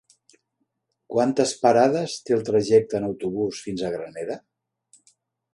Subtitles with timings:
[1.15, 4.43] Quantes parades té el trajecte en autobús fins a Granera?